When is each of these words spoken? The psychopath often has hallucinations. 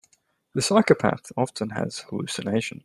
The 0.55 0.63
psychopath 0.63 1.31
often 1.37 1.69
has 1.69 1.99
hallucinations. 2.09 2.79